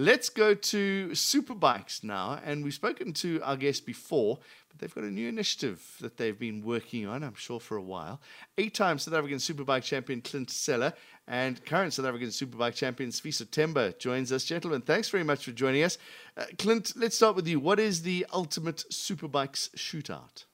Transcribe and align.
Let's 0.00 0.30
go 0.30 0.54
to 0.54 1.10
Superbikes 1.10 2.02
now. 2.02 2.40
And 2.42 2.64
we've 2.64 2.72
spoken 2.72 3.12
to 3.12 3.38
our 3.42 3.54
guest 3.54 3.84
before, 3.84 4.38
but 4.70 4.78
they've 4.78 4.94
got 4.94 5.04
a 5.04 5.10
new 5.10 5.28
initiative 5.28 5.96
that 6.00 6.16
they've 6.16 6.38
been 6.38 6.64
working 6.64 7.06
on, 7.06 7.22
I'm 7.22 7.34
sure, 7.34 7.60
for 7.60 7.76
a 7.76 7.82
while. 7.82 8.18
Eight 8.56 8.72
time 8.72 8.98
South 8.98 9.12
African 9.12 9.36
Superbike 9.36 9.82
champion 9.82 10.22
Clint 10.22 10.48
Seller 10.48 10.94
and 11.28 11.62
current 11.66 11.92
South 11.92 12.06
African 12.06 12.28
Superbike 12.28 12.76
champion 12.76 13.10
Sifiso 13.10 13.44
Themba 13.44 13.98
joins 13.98 14.32
us. 14.32 14.44
Gentlemen, 14.44 14.80
thanks 14.80 15.10
very 15.10 15.22
much 15.22 15.44
for 15.44 15.52
joining 15.52 15.82
us. 15.82 15.98
Uh, 16.34 16.46
Clint, 16.56 16.94
let's 16.96 17.16
start 17.16 17.36
with 17.36 17.46
you. 17.46 17.60
What 17.60 17.78
is 17.78 18.00
the 18.00 18.24
ultimate 18.32 18.86
Superbikes 18.90 19.68
shootout? 19.76 20.46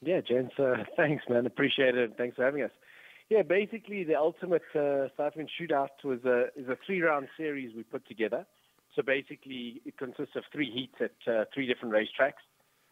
Yeah, 0.00 0.22
gents, 0.22 0.58
uh, 0.58 0.76
thanks, 0.96 1.24
man. 1.28 1.44
Appreciate 1.44 1.94
it. 1.94 2.14
Thanks 2.16 2.36
for 2.36 2.44
having 2.46 2.62
us. 2.62 2.70
Yeah, 3.28 3.42
basically, 3.42 4.04
the 4.04 4.14
ultimate 4.14 4.62
uh, 4.74 5.08
South 5.14 5.26
African 5.26 5.48
shootout 5.60 5.88
was 6.04 6.24
a 6.24 6.46
is 6.56 6.68
a 6.68 6.78
three 6.86 7.02
round 7.02 7.28
series 7.36 7.74
we 7.76 7.82
put 7.82 8.08
together. 8.08 8.46
So 8.94 9.02
basically, 9.02 9.80
it 9.84 9.96
consists 9.96 10.36
of 10.36 10.44
three 10.52 10.70
heats 10.70 10.94
at 11.00 11.32
uh, 11.32 11.44
three 11.54 11.66
different 11.66 11.94
racetracks. 11.94 12.42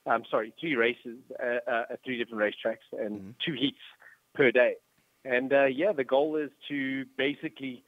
I'm 0.07 0.25
sorry, 0.31 0.55
three 0.59 0.77
races 0.77 1.19
uh, 1.43 1.71
uh, 1.71 1.83
at 1.91 2.03
three 2.05 2.17
different 2.17 2.43
racetracks 2.43 2.99
and 2.99 3.21
mm-hmm. 3.21 3.31
two 3.45 3.53
heats 3.53 3.79
per 4.35 4.51
day. 4.51 4.75
And 5.25 5.53
uh, 5.53 5.67
yeah, 5.67 5.93
the 5.93 6.05
goal 6.05 6.37
is 6.37 6.51
to 6.69 7.05
basically 7.19 7.85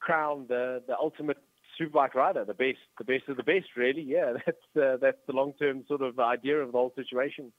crown 0.00 0.46
the 0.48 0.82
the 0.86 0.96
ultimate 0.98 1.38
superbike 1.80 2.14
rider, 2.14 2.44
the 2.44 2.54
best, 2.54 2.78
the 2.98 3.04
best 3.04 3.28
of 3.28 3.36
the 3.36 3.42
best. 3.42 3.68
Really, 3.76 4.02
yeah, 4.02 4.34
that's 4.46 4.76
uh, 4.76 4.96
that's 5.00 5.18
the 5.26 5.32
long 5.32 5.54
term 5.54 5.84
sort 5.88 6.02
of 6.02 6.18
idea 6.18 6.58
of 6.58 6.72
the 6.72 6.78
whole 6.78 6.92
situation. 6.94 7.52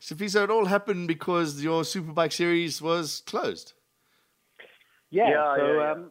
Sifiso, 0.00 0.44
it 0.44 0.50
all 0.50 0.66
happened 0.66 1.08
because 1.08 1.62
your 1.62 1.82
Superbike 1.82 2.32
series 2.32 2.80
was 2.82 3.22
closed. 3.26 3.72
Yeah. 5.10 5.30
yeah 5.30 5.56
so, 5.56 5.72
yeah, 5.72 5.92
um, 5.92 6.10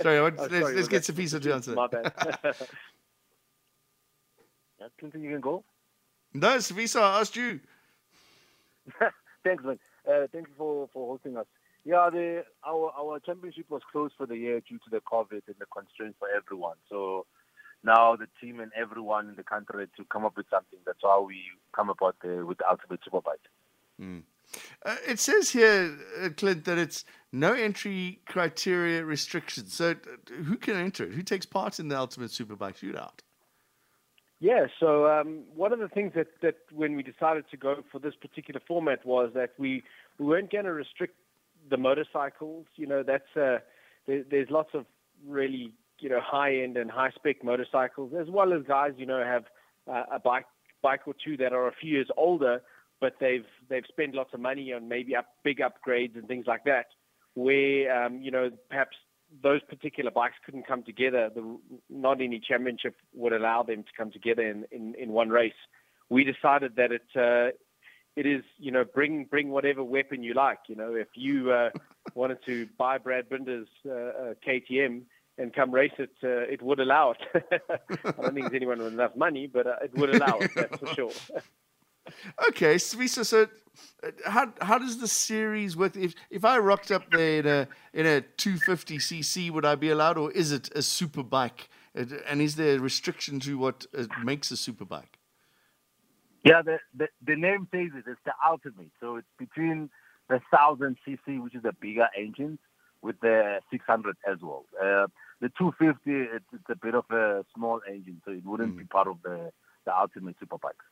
sorry, 0.00 0.18
oh, 0.18 0.24
let's, 0.24 0.38
sorry, 0.38 0.74
let's 0.74 0.88
get 0.88 1.02
Sifiso 1.02 1.40
to 1.40 1.54
answer. 1.54 1.74
My 1.74 1.86
bad. 1.86 2.12
Clinton, 4.98 5.22
you 5.22 5.30
can 5.30 5.40
go. 5.40 5.64
No, 6.34 6.56
Sifiso, 6.56 7.00
I 7.00 7.20
asked 7.20 7.36
you. 7.36 7.60
thanks, 9.44 9.64
man. 9.64 9.78
Uh, 10.08 10.26
thank 10.32 10.48
you 10.48 10.54
for, 10.56 10.88
for 10.92 11.12
hosting 11.12 11.36
us. 11.36 11.46
Yeah, 11.84 12.10
the, 12.10 12.44
our 12.64 12.92
our 12.96 13.18
championship 13.20 13.66
was 13.68 13.82
closed 13.90 14.14
for 14.16 14.26
the 14.26 14.36
year 14.36 14.60
due 14.60 14.78
to 14.78 14.90
the 14.90 15.00
COVID 15.00 15.42
and 15.46 15.56
the 15.58 15.66
constraints 15.72 16.16
for 16.18 16.28
everyone. 16.28 16.76
So 16.88 17.26
now 17.82 18.14
the 18.14 18.28
team 18.40 18.60
and 18.60 18.70
everyone 18.76 19.28
in 19.28 19.34
the 19.34 19.42
country 19.42 19.86
to 19.96 20.04
come 20.04 20.24
up 20.24 20.36
with 20.36 20.46
something. 20.48 20.78
That's 20.86 21.02
how 21.02 21.22
we 21.22 21.42
come 21.74 21.90
about 21.90 22.16
the, 22.22 22.46
with 22.46 22.58
the 22.58 22.70
Ultimate 22.70 23.00
Superbike. 23.02 23.46
Mm. 24.00 24.22
Uh, 24.84 24.96
it 25.06 25.18
says 25.18 25.50
here, 25.50 25.96
uh, 26.22 26.28
Clint, 26.36 26.64
that 26.64 26.78
it's 26.78 27.04
no 27.32 27.52
entry 27.52 28.20
criteria 28.26 29.04
restrictions. 29.04 29.74
So, 29.74 29.90
uh, 29.92 30.42
who 30.44 30.56
can 30.56 30.76
enter 30.76 31.04
it? 31.04 31.12
Who 31.12 31.22
takes 31.22 31.46
part 31.46 31.78
in 31.78 31.88
the 31.88 31.98
Ultimate 31.98 32.30
Superbike 32.30 32.76
Shootout? 32.76 33.20
Yeah, 34.40 34.66
so 34.80 35.06
um, 35.06 35.44
one 35.54 35.72
of 35.72 35.78
the 35.78 35.88
things 35.88 36.12
that, 36.16 36.26
that 36.42 36.56
when 36.72 36.96
we 36.96 37.02
decided 37.04 37.44
to 37.52 37.56
go 37.56 37.76
for 37.92 38.00
this 38.00 38.14
particular 38.16 38.60
format 38.66 39.06
was 39.06 39.30
that 39.34 39.50
we, 39.56 39.84
we 40.18 40.26
weren't 40.26 40.50
going 40.50 40.64
to 40.64 40.72
restrict 40.72 41.14
the 41.70 41.76
motorcycles. 41.76 42.66
You 42.74 42.88
know, 42.88 43.04
that's 43.04 43.36
uh, 43.36 43.58
there, 44.06 44.24
there's 44.28 44.50
lots 44.50 44.70
of 44.74 44.84
really 45.24 45.72
you 46.02 46.08
know, 46.08 46.20
high 46.20 46.54
end 46.56 46.76
and 46.76 46.90
high 46.90 47.10
spec 47.14 47.44
motorcycles, 47.44 48.12
as 48.20 48.28
well 48.28 48.52
as 48.52 48.62
guys, 48.66 48.92
you 48.96 49.06
know, 49.06 49.24
have 49.24 49.44
uh, 49.88 50.04
a 50.12 50.18
bike 50.18 50.46
bike 50.82 51.02
or 51.06 51.14
two 51.24 51.36
that 51.36 51.52
are 51.52 51.68
a 51.68 51.72
few 51.72 51.92
years 51.92 52.08
older, 52.16 52.60
but 53.02 53.16
they've 53.18 53.44
they've 53.68 53.84
spent 53.88 54.14
lots 54.14 54.32
of 54.32 54.40
money 54.40 54.72
on 54.72 54.88
maybe 54.88 55.14
up 55.16 55.26
big 55.42 55.58
upgrades 55.58 56.14
and 56.14 56.28
things 56.28 56.46
like 56.46 56.64
that, 56.64 56.86
where 57.34 58.04
um, 58.04 58.22
you 58.22 58.30
know 58.30 58.48
perhaps 58.70 58.96
those 59.42 59.60
particular 59.68 60.10
bikes 60.10 60.36
couldn't 60.46 60.68
come 60.68 60.84
together. 60.84 61.28
The, 61.34 61.58
not 61.90 62.20
any 62.20 62.40
championship 62.40 62.94
would 63.12 63.32
allow 63.32 63.64
them 63.64 63.82
to 63.82 63.88
come 63.98 64.12
together 64.12 64.42
in, 64.42 64.64
in, 64.70 64.94
in 64.94 65.10
one 65.10 65.30
race. 65.30 65.52
We 66.10 66.22
decided 66.22 66.76
that 66.76 66.92
it 66.92 67.02
uh, 67.16 67.56
it 68.14 68.24
is 68.24 68.44
you 68.58 68.70
know 68.70 68.84
bring 68.84 69.24
bring 69.24 69.50
whatever 69.50 69.82
weapon 69.82 70.22
you 70.22 70.34
like. 70.34 70.60
You 70.68 70.76
know 70.76 70.94
if 70.94 71.08
you 71.16 71.50
uh, 71.50 71.70
wanted 72.14 72.38
to 72.46 72.68
buy 72.78 72.98
Brad 72.98 73.28
Binder's 73.28 73.68
uh, 73.84 73.90
uh 73.90 74.34
KTM 74.46 75.02
and 75.38 75.52
come 75.52 75.72
race 75.72 75.92
it, 75.98 76.10
uh, 76.22 76.52
it 76.52 76.62
would 76.62 76.78
allow 76.78 77.12
it. 77.12 77.44
I 78.04 78.10
don't 78.12 78.34
think 78.34 78.46
there's 78.46 78.54
anyone 78.54 78.78
with 78.78 78.92
enough 78.92 79.16
money, 79.16 79.48
but 79.52 79.66
uh, 79.66 79.76
it 79.82 79.92
would 79.96 80.14
allow 80.14 80.38
it, 80.38 80.50
that's 80.54 80.78
for 80.78 80.86
sure. 80.94 81.10
Okay, 82.48 82.76
Sifiso, 82.76 83.24
so 83.24 83.46
uh, 84.02 84.10
how 84.26 84.52
how 84.60 84.78
does 84.78 84.98
the 84.98 85.08
series 85.08 85.76
work? 85.76 85.96
If 85.96 86.14
if 86.30 86.44
I 86.44 86.58
rocked 86.58 86.90
up 86.90 87.10
there 87.10 87.38
in 87.38 87.46
a 87.46 87.68
in 87.92 88.06
a 88.06 88.20
250 88.20 88.98
cc, 88.98 89.50
would 89.50 89.64
I 89.64 89.74
be 89.74 89.90
allowed, 89.90 90.18
or 90.18 90.30
is 90.32 90.52
it 90.52 90.70
a 90.74 90.82
super 90.82 91.22
bike? 91.22 91.68
And 91.94 92.40
is 92.40 92.56
there 92.56 92.76
a 92.76 92.78
restriction 92.78 93.38
to 93.40 93.58
what 93.58 93.86
uh, 93.96 94.06
makes 94.24 94.50
a 94.50 94.56
super 94.56 94.86
bike? 94.86 95.18
Yeah, 96.44 96.62
the, 96.62 96.78
the, 96.94 97.08
the 97.24 97.36
name 97.36 97.68
says 97.70 97.90
it. 97.94 98.04
It's 98.06 98.20
the 98.24 98.32
ultimate. 98.48 98.90
So 99.00 99.16
it's 99.16 99.28
between 99.38 99.90
the 100.28 100.40
1000 100.50 100.96
cc, 101.06 101.42
which 101.42 101.54
is 101.54 101.64
a 101.64 101.72
bigger 101.80 102.08
engine, 102.18 102.58
with 103.02 103.20
the 103.20 103.60
600 103.70 104.16
as 104.26 104.38
well. 104.42 104.64
Uh, 104.80 105.06
the 105.40 105.50
250, 105.58 106.00
it's, 106.06 106.44
it's, 106.52 106.64
a 106.68 106.76
bit 106.76 106.94
of 106.94 107.04
a 107.10 107.44
small 107.54 107.80
engine, 107.88 108.20
so 108.24 108.32
it 108.32 108.44
wouldn't 108.44 108.74
mm. 108.74 108.78
be 108.78 108.84
part 108.84 109.08
of 109.08 109.18
the, 109.22 109.52
the 109.84 109.96
ultimate 109.96 110.36
superbikes. 110.40 110.86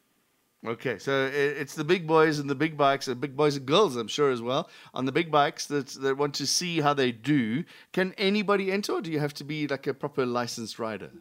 Okay, 0.66 0.98
so 0.98 1.30
it's 1.32 1.74
the 1.74 1.84
big 1.84 2.06
boys 2.06 2.38
and 2.38 2.50
the 2.50 2.54
big 2.54 2.76
bikes, 2.76 3.08
and 3.08 3.18
big 3.18 3.34
boys 3.34 3.56
and 3.56 3.64
girls, 3.64 3.96
I'm 3.96 4.08
sure 4.08 4.30
as 4.30 4.42
well, 4.42 4.68
on 4.92 5.06
the 5.06 5.12
big 5.12 5.30
bikes 5.30 5.66
that 5.68 5.88
that 6.02 6.18
want 6.18 6.34
to 6.34 6.46
see 6.46 6.82
how 6.82 6.92
they 6.92 7.12
do. 7.12 7.64
Can 7.94 8.12
anybody 8.18 8.70
enter, 8.70 8.92
or 8.92 9.00
do 9.00 9.10
you 9.10 9.20
have 9.20 9.32
to 9.34 9.44
be 9.44 9.66
like 9.66 9.86
a 9.86 9.94
proper 9.94 10.26
licensed 10.26 10.78
rider? 10.78 11.12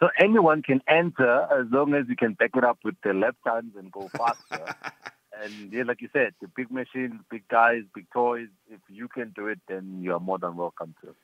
So 0.00 0.08
anyone 0.18 0.62
can 0.62 0.80
enter 0.88 1.42
as 1.52 1.66
long 1.70 1.92
as 1.92 2.06
you 2.08 2.16
can 2.16 2.32
back 2.32 2.52
it 2.54 2.64
up 2.64 2.78
with 2.84 2.94
the 3.04 3.12
left 3.12 3.36
hands 3.44 3.74
and 3.76 3.92
go 3.92 4.08
faster. 4.08 4.74
and 5.42 5.70
yeah, 5.70 5.82
like 5.82 6.00
you 6.00 6.08
said, 6.10 6.32
the 6.40 6.48
big 6.48 6.70
machines, 6.70 7.20
big 7.30 7.46
guys, 7.48 7.82
big 7.94 8.06
toys. 8.14 8.48
If 8.70 8.80
you 8.88 9.08
can 9.08 9.32
do 9.36 9.48
it, 9.48 9.60
then 9.68 10.00
you 10.02 10.14
are 10.14 10.20
more 10.20 10.38
than 10.38 10.56
welcome 10.56 10.94
to. 11.02 11.14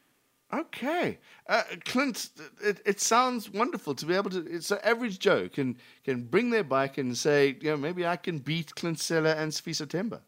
Okay, 0.55 1.19
uh, 1.49 1.65
Clint, 1.84 2.31
it, 2.62 2.81
it 2.87 3.01
sounds 3.01 3.51
wonderful 3.51 3.97
to 3.97 4.07
be 4.07 4.15
able 4.15 4.31
to. 4.31 4.47
It's 4.47 4.71
an 4.71 4.79
average 4.84 5.19
Joe 5.19 5.49
can 5.49 5.77
can 6.05 6.23
bring 6.23 6.51
their 6.51 6.62
bike 6.62 6.99
and 6.99 7.17
say, 7.19 7.57
you 7.61 7.71
know, 7.71 7.77
maybe 7.77 8.07
I 8.07 8.15
can 8.17 8.39
beat 8.39 8.73
Clint 8.77 9.01
Seller 9.01 9.31
and 9.31 9.51
Sifiso 9.51 9.87
Themba. 9.87 10.21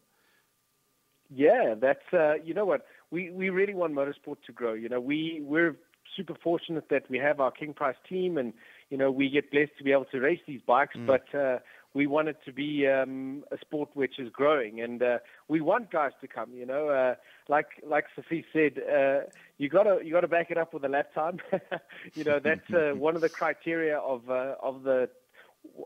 Yeah, 1.33 1.75
that's 1.79 2.13
uh, 2.13 2.33
you 2.43 2.53
know 2.53 2.65
what 2.65 2.85
we 3.11 3.29
we 3.29 3.49
really 3.49 3.73
want 3.73 3.93
motorsport 3.93 4.37
to 4.45 4.51
grow. 4.51 4.73
You 4.73 4.89
know, 4.89 4.99
we 4.99 5.41
we're 5.41 5.77
super 6.17 6.35
fortunate 6.43 6.89
that 6.89 7.09
we 7.09 7.17
have 7.17 7.39
our 7.39 7.51
King 7.51 7.73
Price 7.73 7.95
team, 8.07 8.37
and 8.37 8.51
you 8.89 8.97
know 8.97 9.11
we 9.11 9.29
get 9.29 9.51
blessed 9.51 9.77
to 9.77 9.85
be 9.85 9.93
able 9.93 10.05
to 10.05 10.19
race 10.19 10.41
these 10.45 10.61
bikes. 10.67 10.97
Mm. 10.97 11.07
But 11.07 11.33
uh, 11.33 11.59
we 11.93 12.07
want 12.07 12.27
it 12.27 12.37
to 12.45 12.53
be 12.53 12.87
um, 12.87 13.43
a 13.51 13.57
sport 13.57 13.89
which 13.93 14.19
is 14.19 14.29
growing, 14.31 14.81
and 14.81 15.01
uh, 15.01 15.17
we 15.47 15.59
want 15.61 15.91
guys 15.91 16.11
to 16.21 16.27
come. 16.27 16.53
You 16.53 16.65
know, 16.65 16.89
uh, 16.89 17.15
like 17.47 17.67
like 17.85 18.05
Sophie 18.15 18.45
said, 18.53 18.79
uh, 18.79 19.21
you 19.57 19.69
gotta 19.69 19.99
you 20.03 20.11
gotta 20.11 20.27
back 20.27 20.51
it 20.51 20.57
up 20.57 20.73
with 20.73 20.85
a 20.85 20.89
lap 20.89 21.13
time. 21.13 21.39
you 22.15 22.23
know, 22.23 22.39
that's 22.39 22.71
uh, 22.73 22.91
one 22.95 23.15
of 23.15 23.21
the 23.21 23.29
criteria 23.29 23.97
of 23.97 24.29
uh, 24.29 24.55
of 24.61 24.83
the 24.83 25.09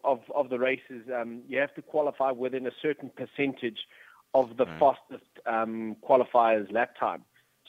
of 0.03 0.19
of 0.35 0.49
the 0.49 0.59
races. 0.59 1.03
Um, 1.13 1.41
you 1.47 1.59
have 1.59 1.73
to 1.75 1.81
qualify 1.81 2.31
within 2.31 2.67
a 2.67 2.71
certain 2.81 3.09
percentage 3.15 3.79
of 4.33 4.57
the 4.57 4.65
fastest 4.79 5.29
um, 5.45 5.95
qualifiers 6.07 6.71
lap 6.71 6.95
time. 6.99 7.23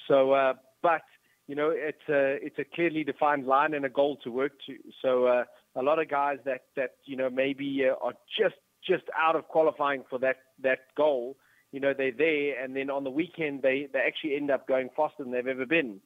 So, 0.09 0.33
uh, 0.33 0.55
but 0.83 1.03
you 1.47 1.55
know, 1.55 1.71
it's 1.71 2.09
a 2.09 2.45
it's 2.45 2.59
a 2.59 2.65
clearly 2.65 3.05
defined 3.05 3.47
line 3.47 3.75
and 3.75 3.85
a 3.85 3.91
goal 3.91 4.17
to 4.25 4.31
work 4.31 4.53
to. 4.67 4.77
So 5.03 5.27
uh, 5.27 5.45
a 5.77 5.83
lot 5.83 5.99
of 5.99 6.09
guys 6.09 6.39
that 6.45 6.63
that 6.77 6.93
you 7.05 7.17
know 7.17 7.31
maybe 7.31 7.85
uh, 7.89 7.95
are 8.05 8.15
just 8.39 8.57
just 8.87 9.05
out 9.19 9.37
of 9.37 9.49
qualifying 9.49 10.05
for 10.09 10.19
that 10.21 10.37
that 10.63 10.81
goal. 10.97 11.37
You 11.73 11.81
know, 11.81 11.93
they're 11.97 12.13
there, 12.17 12.63
and 12.63 12.77
then 12.77 12.89
on 12.89 13.05
the 13.05 13.11
weekend 13.11 13.63
they 13.63 13.89
they 13.93 14.01
actually 14.01 14.37
end 14.37 14.51
up 14.51 14.69
going 14.69 14.91
faster 14.97 15.25
than 15.25 15.33
they've 15.33 15.47
ever 15.47 15.67
been. 15.67 16.01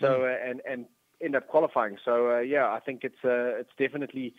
So 0.00 0.06
mm. 0.06 0.24
uh, 0.24 0.50
and 0.50 0.60
and 0.68 0.86
end 1.22 1.36
up 1.36 1.46
qualifying. 1.48 1.96
So 2.04 2.30
uh, 2.32 2.40
yeah, 2.40 2.66
I 2.66 2.80
think 2.80 3.04
it's 3.04 3.24
uh, 3.24 3.60
it's 3.60 3.70
definitely 3.78 4.34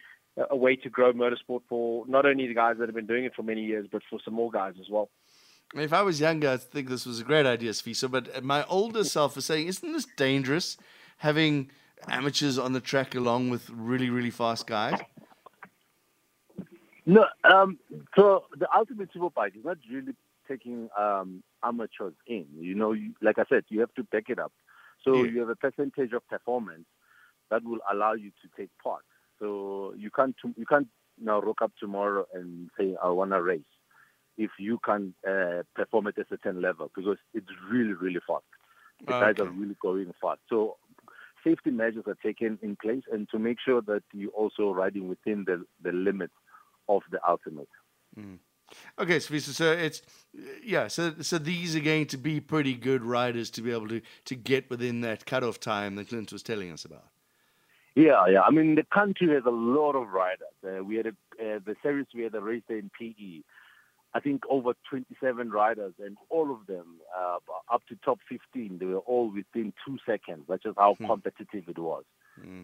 a 0.49 0.55
way 0.57 0.75
to 0.75 0.89
grow 0.89 1.13
motorsport 1.13 1.61
for 1.69 2.05
not 2.07 2.25
only 2.25 2.47
the 2.47 2.55
guys 2.55 2.77
that 2.79 2.87
have 2.87 2.95
been 2.95 3.05
doing 3.05 3.25
it 3.25 3.35
for 3.35 3.43
many 3.43 3.63
years, 3.63 3.87
but 3.91 4.01
for 4.09 4.19
some 4.23 4.33
more 4.33 4.51
guys 4.51 4.73
as 4.79 4.89
well. 4.89 5.09
If 5.75 5.93
I 5.93 6.01
was 6.01 6.19
younger, 6.19 6.49
I'd 6.49 6.61
think 6.61 6.89
this 6.89 7.05
was 7.05 7.19
a 7.19 7.23
great 7.23 7.45
idea, 7.45 7.71
Sifiso. 7.71 8.09
But 8.09 8.43
my 8.43 8.63
older 8.65 9.03
self 9.03 9.37
is 9.37 9.45
saying, 9.45 9.67
isn't 9.67 9.93
this 9.93 10.07
dangerous 10.17 10.77
having 11.17 11.71
amateurs 12.09 12.57
on 12.57 12.73
the 12.73 12.79
track 12.79 13.15
along 13.15 13.49
with 13.49 13.69
really, 13.69 14.09
really 14.09 14.29
fast 14.29 14.67
guys? 14.67 14.99
No. 17.05 17.25
Um, 17.43 17.79
so 18.15 18.45
the 18.57 18.67
ultimate 18.75 19.09
superbike 19.13 19.55
is 19.57 19.65
not 19.65 19.77
really 19.91 20.13
taking 20.47 20.89
um, 20.97 21.43
amateurs 21.63 22.13
in. 22.27 22.45
You 22.57 22.75
know, 22.75 22.93
you, 22.93 23.13
like 23.21 23.39
I 23.39 23.43
said, 23.49 23.63
you 23.69 23.79
have 23.81 23.93
to 23.95 24.03
back 24.03 24.25
it 24.29 24.39
up. 24.39 24.53
So 25.03 25.15
yeah. 25.15 25.31
you 25.31 25.39
have 25.39 25.49
a 25.49 25.55
percentage 25.55 26.13
of 26.13 26.27
performance 26.27 26.85
that 27.51 27.63
will 27.63 27.79
allow 27.91 28.13
you 28.13 28.31
to 28.41 28.49
take 28.57 28.69
part. 28.81 29.03
So 29.39 29.93
you 29.97 30.09
can't 30.09 30.35
you 30.55 30.65
can't 30.65 30.87
now 31.21 31.41
rock 31.41 31.61
up 31.61 31.71
tomorrow 31.79 32.25
and 32.33 32.69
say 32.79 32.95
I 33.03 33.09
want 33.09 33.31
to 33.31 33.41
race 33.41 33.61
if 34.37 34.51
you 34.57 34.79
can 34.83 35.13
uh, 35.27 35.63
perform 35.75 36.07
at 36.07 36.17
a 36.17 36.25
certain 36.29 36.61
level 36.61 36.89
because 36.95 37.17
it's 37.33 37.47
really, 37.69 37.93
really 37.93 38.19
fast. 38.25 38.45
The 39.05 39.13
okay. 39.13 39.33
guys 39.33 39.45
are 39.45 39.51
really 39.51 39.75
going 39.81 40.13
fast. 40.21 40.39
So 40.49 40.77
safety 41.43 41.71
measures 41.71 42.03
are 42.07 42.17
taken 42.23 42.59
in 42.61 42.75
place 42.75 43.03
and 43.11 43.27
to 43.29 43.39
make 43.39 43.57
sure 43.63 43.81
that 43.81 44.03
you're 44.13 44.31
also 44.31 44.71
riding 44.71 45.07
within 45.07 45.45
the, 45.45 45.65
the 45.81 45.91
limits 45.91 46.33
of 46.89 47.01
the 47.11 47.19
ultimate. 47.27 47.69
Mm. 48.17 48.39
Okay, 48.97 49.19
so, 49.19 49.37
so 49.37 49.71
it's 49.71 50.01
yeah, 50.63 50.87
so 50.87 51.13
so 51.21 51.37
these 51.37 51.75
are 51.75 51.79
going 51.79 52.07
to 52.07 52.17
be 52.17 52.39
pretty 52.39 52.73
good 52.73 53.03
riders 53.03 53.51
to 53.51 53.61
be 53.61 53.71
able 53.71 53.87
to 53.89 54.01
to 54.25 54.35
get 54.35 54.69
within 54.69 55.01
that 55.01 55.25
cutoff 55.25 55.59
time 55.59 55.95
that 55.95 56.09
Clint 56.09 56.31
was 56.31 56.41
telling 56.41 56.71
us 56.71 56.85
about. 56.85 57.05
Yeah, 57.95 58.25
yeah. 58.27 58.41
I 58.41 58.49
mean, 58.49 58.75
the 58.75 58.85
country 58.91 59.29
has 59.29 59.43
a 59.45 59.51
lot 59.51 59.93
of 59.93 60.09
riders. 60.09 60.47
Uh, 60.65 60.83
we 60.83 60.95
had 60.95 61.07
a, 61.07 61.09
uh, 61.09 61.59
the 61.63 61.75
series 61.83 62.07
we 62.15 62.23
had 62.23 62.33
a 62.33 62.41
race 62.41 62.63
there 62.67 62.79
in 62.79 62.89
PE. 62.99 63.41
I 64.15 64.19
think 64.19 64.43
over 64.49 64.73
27 64.89 65.49
riders, 65.49 65.93
and 65.99 66.17
all 66.29 66.51
of 66.51 66.67
them 66.67 66.99
uh, 67.17 67.37
up 67.71 67.81
to 67.89 67.95
top 68.05 68.19
15, 68.29 68.77
they 68.77 68.85
were 68.85 68.97
all 68.99 69.31
within 69.33 69.73
two 69.85 69.97
seconds. 70.05 70.45
That's 70.47 70.63
just 70.63 70.77
how 70.77 70.95
hmm. 70.95 71.07
competitive 71.07 71.67
it 71.67 71.79
was. 71.79 72.03
Hmm. 72.39 72.63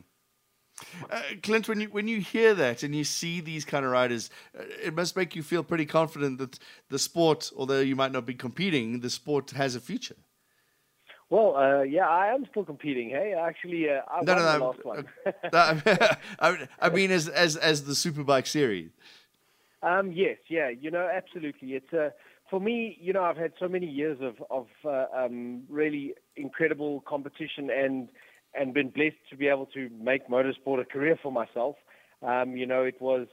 Uh, 1.10 1.22
Clint, 1.44 1.68
when 1.68 1.82
you 1.82 1.88
when 1.90 2.08
you 2.08 2.22
hear 2.22 2.54
that 2.54 2.84
and 2.84 2.96
you 2.96 3.04
see 3.04 3.42
these 3.42 3.66
kind 3.66 3.84
of 3.84 3.92
riders, 3.92 4.30
uh, 4.58 4.64
it 4.82 4.96
must 4.96 5.16
make 5.16 5.36
you 5.36 5.44
feel 5.44 5.62
pretty 5.64 5.86
confident 5.86 6.38
that 6.38 6.58
the 6.90 7.00
sport, 7.00 7.52
although 7.58 7.82
you 7.82 7.98
might 7.98 8.14
not 8.14 8.26
be 8.26 8.34
competing, 8.34 9.02
the 9.02 9.10
sport 9.10 9.52
has 9.52 9.76
a 9.76 9.82
future. 9.82 10.16
Well, 11.30 11.56
uh, 11.58 11.82
yeah, 11.84 12.08
I 12.08 12.34
am 12.34 12.46
still 12.50 12.64
competing. 12.64 13.10
Hey, 13.10 13.36
actually, 13.40 13.90
uh, 13.90 14.02
I 14.10 14.22
no, 14.24 14.34
won 14.34 14.44
no, 14.44 14.52
the 14.52 14.66
last 14.66 14.86
one. 14.86 15.06
I, 16.40 16.68
I 16.80 16.90
mean, 16.90 17.12
as 17.12 17.28
as 17.28 17.56
as 17.56 17.84
the 17.84 17.94
Superbike 17.94 18.48
series. 18.48 18.92
Um, 19.82 20.12
yes, 20.12 20.38
yeah, 20.50 20.70
you 20.70 20.92
know, 20.92 21.10
absolutely. 21.12 21.70
It's 21.70 21.94
uh, 21.94 22.10
for 22.50 22.60
me, 22.60 22.98
you 23.00 23.14
know, 23.14 23.24
I've 23.24 23.38
had 23.38 23.54
so 23.60 23.68
many 23.68 23.88
years 23.88 24.18
of 24.22 24.36
of 24.50 24.68
uh, 24.84 25.06
um, 25.16 25.64
really 25.70 26.16
incredible 26.36 27.02
competition 27.08 27.70
and 27.70 28.10
and 28.54 28.74
been 28.74 28.90
blessed 28.90 29.18
to 29.30 29.38
be 29.38 29.48
able 29.48 29.68
to 29.68 29.90
make 30.02 30.28
motorsport 30.28 30.82
a 30.82 30.86
career 30.86 31.18
for 31.22 31.32
myself. 31.32 31.76
Um, 32.22 32.58
you 32.58 32.66
know, 32.66 32.84
it 32.84 33.00
was 33.00 33.28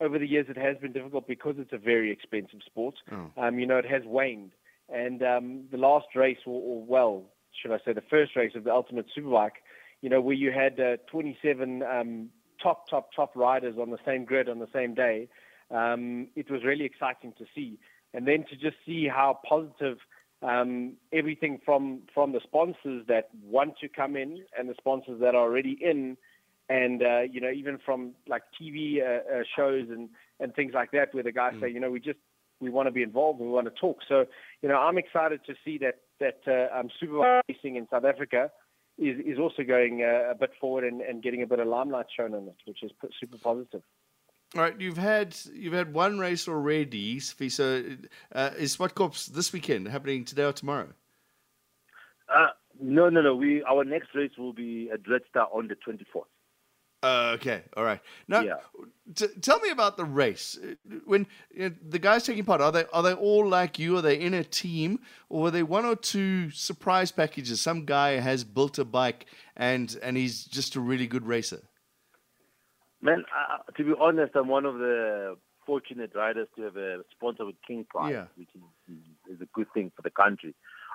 over 0.00 0.18
the 0.18 0.26
years 0.26 0.46
it 0.48 0.58
has 0.58 0.76
been 0.76 0.92
difficult 0.92 1.26
because 1.26 1.54
it's 1.58 1.72
a 1.72 1.78
very 1.78 2.10
expensive 2.12 2.60
sport. 2.66 2.96
Oh. 3.10 3.30
Um, 3.38 3.58
you 3.58 3.66
know, 3.66 3.78
it 3.78 3.86
has 3.86 4.02
waned, 4.04 4.52
and 4.92 5.22
um, 5.22 5.64
the 5.70 5.78
last 5.78 6.08
race, 6.14 6.38
or, 6.44 6.60
or, 6.60 6.84
well, 6.84 7.24
should 7.60 7.72
I 7.72 7.78
say, 7.84 7.94
the 7.94 8.02
first 8.02 8.36
race 8.36 8.52
of 8.54 8.64
the 8.64 8.72
Ultimate 8.72 9.06
Superbike, 9.16 9.62
you 10.02 10.10
know, 10.10 10.20
where 10.20 10.34
you 10.34 10.52
had 10.52 10.78
uh, 10.78 10.96
27 11.10 11.82
um, 11.82 12.28
top, 12.62 12.88
top, 12.90 13.10
top 13.14 13.34
riders 13.34 13.76
on 13.80 13.90
the 13.90 13.98
same 14.04 14.26
grid 14.26 14.48
on 14.48 14.58
the 14.58 14.68
same 14.74 14.94
day 14.94 15.28
um, 15.70 16.28
it 16.36 16.50
was 16.50 16.64
really 16.64 16.84
exciting 16.84 17.32
to 17.38 17.44
see. 17.54 17.78
And 18.14 18.26
then 18.26 18.44
to 18.50 18.56
just 18.56 18.76
see 18.86 19.08
how 19.08 19.40
positive 19.48 19.98
um, 20.42 20.94
everything 21.12 21.60
from 21.64 22.02
from 22.12 22.32
the 22.32 22.40
sponsors 22.42 23.04
that 23.08 23.28
want 23.44 23.78
to 23.78 23.88
come 23.88 24.16
in 24.16 24.44
and 24.58 24.68
the 24.68 24.74
sponsors 24.78 25.20
that 25.20 25.34
are 25.34 25.42
already 25.42 25.78
in, 25.80 26.16
and 26.68 27.02
uh, 27.02 27.20
you 27.20 27.40
know 27.40 27.50
even 27.50 27.78
from 27.84 28.12
like 28.28 28.42
TV 28.60 29.00
uh, 29.00 29.38
uh, 29.38 29.42
shows 29.56 29.88
and 29.90 30.08
and 30.40 30.54
things 30.54 30.72
like 30.74 30.90
that, 30.92 31.14
where 31.14 31.22
the 31.22 31.32
guys 31.32 31.54
mm. 31.54 31.62
say, 31.62 31.70
you 31.70 31.80
know, 31.80 31.90
we 31.90 32.00
just 32.00 32.18
we 32.60 32.70
want 32.70 32.86
to 32.86 32.92
be 32.92 33.02
involved 33.02 33.40
we 33.40 33.48
want 33.48 33.66
to 33.66 33.80
talk. 33.80 33.98
So 34.08 34.26
you 34.62 34.68
know, 34.68 34.76
I'm 34.76 34.98
excited 34.98 35.40
to 35.46 35.54
see 35.64 35.78
that 35.78 36.00
that 36.20 36.40
uh, 36.46 36.78
um, 36.78 36.88
super 37.00 37.42
racing 37.48 37.76
in 37.76 37.88
South 37.90 38.04
Africa 38.04 38.50
is 38.98 39.18
is 39.26 39.38
also 39.38 39.62
going 39.62 40.02
uh, 40.02 40.30
a 40.30 40.34
bit 40.34 40.50
forward 40.60 40.84
and, 40.84 41.00
and 41.00 41.22
getting 41.22 41.42
a 41.42 41.46
bit 41.46 41.60
of 41.60 41.66
limelight 41.66 42.06
shown 42.14 42.34
on 42.34 42.48
it, 42.48 42.56
which 42.66 42.82
is 42.82 42.90
super 43.20 43.38
positive. 43.38 43.82
All 44.54 44.62
right, 44.62 44.80
you've 44.80 44.96
had 44.96 45.36
you've 45.52 45.72
had 45.74 45.92
one 45.92 46.18
race 46.18 46.48
already, 46.48 47.18
So, 47.20 47.82
Uh, 48.32 48.50
is 48.56 48.76
Zwartkops 48.76 49.26
this 49.26 49.52
weekend 49.52 49.88
happening 49.88 50.24
today 50.24 50.44
or 50.44 50.52
tomorrow? 50.52 50.88
Uh, 52.28 52.48
no, 52.80 53.08
no, 53.08 53.22
no. 53.22 53.34
We 53.34 53.62
our 53.64 53.84
next 53.84 54.14
race 54.14 54.32
will 54.38 54.52
be 54.52 54.88
at 54.92 55.06
Red 55.08 55.22
Star 55.28 55.48
on 55.52 55.68
the 55.68 55.74
twenty 55.74 56.04
fourth. 56.12 56.28
Uh, 57.02 57.32
okay, 57.34 57.62
all 57.76 57.84
right. 57.84 58.00
Now, 58.26 58.40
yeah. 58.40 58.54
t- 59.14 59.28
tell 59.40 59.60
me 59.60 59.70
about 59.70 59.96
the 59.96 60.04
race. 60.04 60.58
When 61.04 61.26
you 61.54 61.68
know, 61.68 61.74
the 61.88 61.98
guys 61.98 62.24
taking 62.24 62.44
part, 62.44 62.60
are 62.60 62.72
they 62.72 62.84
are 62.92 63.02
they 63.02 63.12
all 63.12 63.46
like 63.46 63.78
you? 63.78 63.98
Are 63.98 64.02
they 64.02 64.18
in 64.18 64.34
a 64.34 64.42
team, 64.42 65.00
or 65.28 65.48
are 65.48 65.50
they 65.50 65.62
one 65.62 65.84
or 65.84 65.96
two 65.96 66.50
surprise 66.50 67.12
packages? 67.12 67.60
Some 67.60 67.84
guy 67.84 68.12
has 68.20 68.44
built 68.44 68.78
a 68.78 68.84
bike 68.84 69.26
and 69.56 69.96
and 70.02 70.16
he's 70.16 70.44
just 70.44 70.76
a 70.76 70.80
really 70.80 71.06
good 71.06 71.26
racer. 71.26 71.62
Man, 73.06 73.24
uh, 73.34 73.58
to 73.76 73.84
be 73.84 73.92
honest, 73.98 74.32
I'm 74.34 74.48
one 74.48 74.66
of 74.66 74.78
the 74.78 75.36
fortunate 75.64 76.12
riders 76.14 76.48
to 76.56 76.62
have 76.62 76.76
a 76.76 76.98
sponsor 77.10 77.44
with 77.44 77.56
King 77.66 77.86
Price, 77.88 78.12
yeah. 78.12 78.26
which 78.36 78.48
is, 78.54 79.34
is 79.34 79.40
a 79.40 79.48
good 79.52 79.66
thing 79.74 79.90
for 79.96 80.02
the 80.02 80.10
country. 80.10 80.54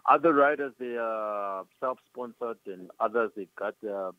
Other 0.10 0.34
riders, 0.34 0.74
they 0.80 0.96
are 0.98 1.66
self-sponsored, 1.80 2.58
and 2.66 2.90
others 3.00 3.32
they've 3.36 3.56
got 3.58 3.76
uh, 3.88 4.12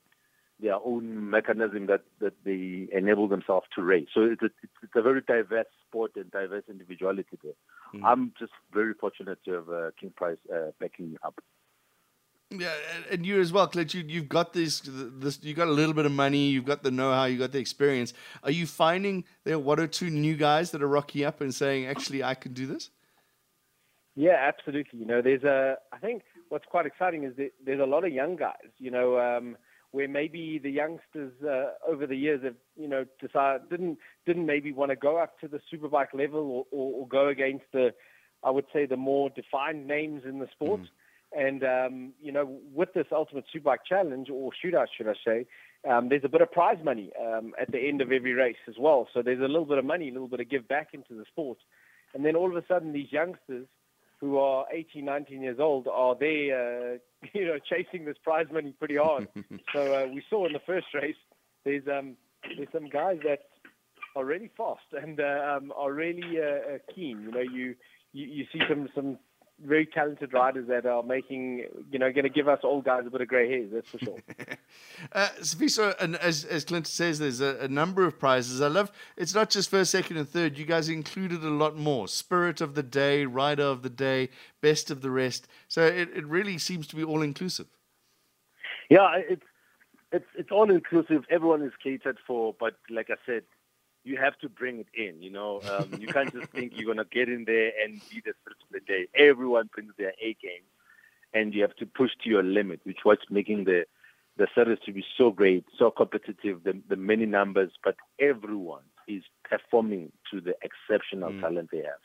their 0.60 0.76
own 0.76 1.30
mechanism 1.30 1.86
that, 1.86 2.02
that 2.20 2.34
they 2.44 2.86
enable 2.96 3.28
themselves 3.28 3.66
to 3.74 3.82
race. 3.82 4.08
So 4.14 4.22
it's 4.22 4.42
a, 4.42 4.50
it's 4.82 4.92
a 4.94 5.02
very 5.02 5.22
diverse 5.22 5.66
sport 5.88 6.12
and 6.16 6.30
diverse 6.30 6.64
individuality 6.68 7.38
there. 7.42 7.52
Mm. 7.94 8.04
I'm 8.04 8.32
just 8.38 8.52
very 8.72 8.94
fortunate 8.94 9.38
to 9.46 9.52
have 9.52 9.68
uh, 9.68 9.90
King 9.98 10.12
Price 10.16 10.38
uh, 10.54 10.70
backing 10.78 11.12
me 11.12 11.16
up. 11.24 11.40
Yeah, 12.60 12.72
and 13.10 13.24
you 13.24 13.40
as 13.40 13.52
well, 13.52 13.66
Clint. 13.66 13.94
You 13.94 14.04
you've 14.06 14.28
got 14.28 14.52
this 14.52 14.82
this 14.84 15.42
you 15.42 15.54
got 15.54 15.68
a 15.68 15.72
little 15.72 15.94
bit 15.94 16.06
of 16.06 16.12
money, 16.12 16.48
you've 16.48 16.64
got 16.64 16.82
the 16.82 16.90
know-how, 16.90 17.24
You've 17.24 17.40
got 17.40 17.52
the 17.52 17.58
experience. 17.58 18.12
Are 18.42 18.50
you 18.50 18.66
finding 18.66 19.24
there 19.44 19.54
are 19.54 19.58
one 19.58 19.80
or 19.80 19.86
two 19.86 20.10
new 20.10 20.36
guys 20.36 20.70
that 20.72 20.82
are 20.82 20.88
rocking 20.88 21.24
up 21.24 21.40
and 21.40 21.54
saying, 21.54 21.86
"Actually, 21.86 22.22
I 22.22 22.34
can 22.34 22.52
do 22.52 22.66
this"? 22.66 22.90
Yeah, 24.14 24.36
absolutely. 24.38 24.98
You 24.98 25.06
know, 25.06 25.22
there's 25.22 25.44
a. 25.44 25.76
I 25.92 25.98
think 25.98 26.22
what's 26.48 26.66
quite 26.66 26.86
exciting 26.86 27.24
is 27.24 27.34
that 27.36 27.52
there's 27.64 27.80
a 27.80 27.86
lot 27.86 28.04
of 28.04 28.12
young 28.12 28.36
guys. 28.36 28.70
You 28.78 28.90
know, 28.90 29.18
um, 29.18 29.56
where 29.92 30.08
maybe 30.08 30.58
the 30.62 30.70
youngsters 30.70 31.32
uh, 31.42 31.70
over 31.88 32.06
the 32.06 32.16
years 32.16 32.42
have 32.42 32.56
you 32.76 32.88
know 32.88 33.04
decided 33.20 33.68
didn't 33.70 33.98
didn't 34.26 34.46
maybe 34.46 34.72
want 34.72 34.90
to 34.90 34.96
go 34.96 35.18
up 35.18 35.38
to 35.40 35.48
the 35.48 35.60
superbike 35.72 36.12
level 36.12 36.40
or, 36.40 36.66
or, 36.70 37.00
or 37.00 37.08
go 37.08 37.28
against 37.28 37.64
the, 37.72 37.94
I 38.42 38.50
would 38.50 38.66
say, 38.72 38.86
the 38.86 38.96
more 38.96 39.30
defined 39.30 39.86
names 39.86 40.22
in 40.28 40.38
the 40.38 40.48
sport. 40.52 40.80
Mm. 40.80 40.88
And, 41.36 41.64
um, 41.64 42.12
you 42.20 42.32
know, 42.32 42.58
with 42.74 42.92
this 42.94 43.06
Ultimate 43.10 43.44
Superbike 43.54 43.84
Challenge, 43.88 44.28
or 44.30 44.50
shootout, 44.52 44.86
should 44.96 45.08
I 45.08 45.14
say, 45.24 45.46
um, 45.88 46.08
there's 46.08 46.24
a 46.24 46.28
bit 46.28 46.42
of 46.42 46.52
prize 46.52 46.78
money 46.84 47.10
um, 47.20 47.52
at 47.60 47.72
the 47.72 47.78
end 47.78 48.00
of 48.00 48.12
every 48.12 48.32
race 48.32 48.56
as 48.68 48.74
well. 48.78 49.08
So 49.12 49.22
there's 49.22 49.40
a 49.40 49.48
little 49.48 49.64
bit 49.64 49.78
of 49.78 49.84
money, 49.84 50.08
a 50.08 50.12
little 50.12 50.28
bit 50.28 50.40
of 50.40 50.50
give 50.50 50.68
back 50.68 50.88
into 50.92 51.14
the 51.14 51.24
sport. 51.30 51.58
And 52.14 52.24
then 52.24 52.36
all 52.36 52.50
of 52.50 52.56
a 52.56 52.66
sudden, 52.66 52.92
these 52.92 53.10
youngsters 53.10 53.66
who 54.20 54.38
are 54.38 54.66
18, 54.72 55.04
19 55.04 55.42
years 55.42 55.58
old 55.58 55.88
are 55.88 56.14
there, 56.14 56.94
uh, 56.94 56.98
you 57.34 57.46
know, 57.46 57.58
chasing 57.58 58.04
this 58.04 58.16
prize 58.22 58.46
money 58.52 58.72
pretty 58.78 58.96
hard. 58.96 59.28
so 59.72 59.94
uh, 59.94 60.06
we 60.06 60.22
saw 60.30 60.46
in 60.46 60.52
the 60.52 60.60
first 60.64 60.86
race, 60.94 61.16
there's 61.64 61.82
um, 61.88 62.16
there's 62.56 62.68
some 62.72 62.88
guys 62.88 63.18
that 63.24 63.40
are 64.14 64.24
really 64.24 64.50
fast 64.56 64.80
and 64.92 65.20
uh, 65.20 65.56
um, 65.56 65.72
are 65.76 65.92
really 65.92 66.40
uh, 66.40 66.74
uh, 66.74 66.78
keen. 66.94 67.22
You 67.22 67.30
know, 67.30 67.40
you, 67.40 67.74
you 68.12 68.26
you 68.26 68.44
see 68.52 68.60
some 68.68 68.88
some 68.94 69.18
very 69.64 69.86
talented 69.86 70.32
riders 70.32 70.66
that 70.68 70.86
are 70.86 71.02
making, 71.02 71.64
you 71.90 71.98
know, 71.98 72.12
going 72.12 72.24
to 72.24 72.30
give 72.30 72.48
us 72.48 72.60
old 72.62 72.84
guys 72.84 73.02
a 73.06 73.10
bit 73.10 73.20
of 73.20 73.28
grey 73.28 73.48
hairs. 73.48 73.70
That's 73.72 73.88
for 73.88 73.98
sure. 73.98 74.18
uh, 75.12 75.28
Sifiso, 75.40 75.94
and 76.00 76.16
as 76.16 76.44
as 76.44 76.64
Clint 76.64 76.86
says, 76.86 77.18
there's 77.18 77.40
a, 77.40 77.58
a, 77.60 77.68
number 77.68 78.04
of 78.04 78.18
prizes. 78.18 78.60
I 78.60 78.68
love. 78.68 78.90
It's 79.16 79.34
not 79.34 79.50
just 79.50 79.70
first, 79.70 79.90
second, 79.90 80.16
and 80.16 80.28
third. 80.28 80.58
You 80.58 80.64
guys 80.64 80.88
included 80.88 81.42
a 81.44 81.50
lot 81.50 81.76
more. 81.76 82.08
Spirit 82.08 82.60
of 82.60 82.74
the 82.74 82.82
day, 82.82 83.24
rider 83.24 83.64
of 83.64 83.82
the 83.82 83.90
day, 83.90 84.30
best 84.60 84.90
of 84.90 85.02
the 85.02 85.10
rest. 85.10 85.48
So 85.68 85.84
it, 85.84 86.08
it 86.14 86.26
really 86.26 86.58
seems 86.58 86.86
to 86.88 86.96
be 86.96 87.04
all 87.04 87.22
inclusive. 87.22 87.66
Yeah, 88.90 89.08
it's 89.16 89.42
it's 90.12 90.26
it's 90.36 90.50
all 90.50 90.70
inclusive. 90.70 91.24
Everyone 91.30 91.62
is 91.62 91.72
catered 91.82 92.18
for, 92.26 92.54
but 92.58 92.74
like 92.90 93.08
I 93.10 93.16
said, 93.24 93.42
you 94.04 94.16
have 94.16 94.38
to 94.38 94.48
bring 94.48 94.80
it 94.80 94.88
in. 94.94 95.22
You 95.22 95.30
know, 95.30 95.60
um, 95.70 96.00
you 96.00 96.08
can't 96.08 96.32
just 96.32 96.50
think 96.50 96.72
you're 96.74 96.92
gonna 96.92 97.06
get 97.10 97.28
in 97.28 97.44
there 97.44 97.72
and 97.82 98.00
be 98.10 98.22
the 98.24 98.34
spirit 98.40 98.58
of 98.62 98.72
the 98.72 98.80
day. 98.80 99.08
Everyone 99.14 99.70
brings 99.72 99.92
their 99.98 100.12
A 100.20 100.36
game, 100.42 100.64
and 101.32 101.54
you 101.54 101.62
have 101.62 101.76
to 101.76 101.86
push 101.86 102.10
to 102.22 102.30
your 102.30 102.42
limit, 102.42 102.80
which 102.84 103.00
was 103.04 103.18
making 103.30 103.64
the 103.64 103.84
the 104.36 104.46
service 104.54 104.78
to 104.86 104.92
be 104.92 105.04
so 105.18 105.30
great, 105.30 105.64
so 105.78 105.90
competitive, 105.90 106.64
the, 106.64 106.80
the 106.88 106.96
many 106.96 107.26
numbers, 107.26 107.70
but 107.84 107.96
everyone 108.18 108.82
is 109.06 109.22
performing 109.44 110.10
to 110.30 110.40
the 110.40 110.54
exceptional 110.62 111.30
mm. 111.30 111.40
talent 111.40 111.68
they 111.70 111.78
have. 111.78 112.00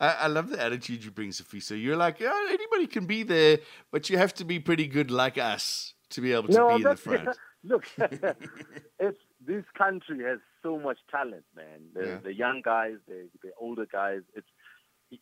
I, 0.00 0.24
I, 0.24 0.26
love 0.28 0.50
the 0.50 0.60
attitude 0.60 1.04
you 1.04 1.10
bring, 1.10 1.32
Sophie. 1.32 1.60
So 1.60 1.74
you're 1.74 1.96
like, 1.96 2.18
yeah, 2.20 2.32
anybody 2.48 2.86
can 2.86 3.06
be 3.06 3.22
there, 3.22 3.58
but 3.90 4.10
you 4.10 4.18
have 4.18 4.34
to 4.34 4.44
be 4.44 4.58
pretty 4.58 4.86
good 4.86 5.10
like 5.10 5.38
us 5.38 5.94
to 6.10 6.20
be 6.20 6.32
able 6.32 6.48
to 6.48 6.54
no, 6.54 6.68
be 6.70 6.74
in 6.76 6.82
the 6.82 6.96
front. 6.96 7.28
Look, 7.64 7.84
it's 8.98 9.20
this 9.46 9.64
country 9.76 10.22
has 10.24 10.38
so 10.62 10.78
much 10.78 10.98
talent, 11.10 11.44
man. 11.56 11.80
The, 11.94 12.06
yeah. 12.06 12.18
the 12.22 12.34
young 12.34 12.62
guys, 12.64 12.96
the, 13.06 13.28
the 13.42 13.50
older 13.58 13.86
guys. 13.86 14.20
It's 14.34 14.46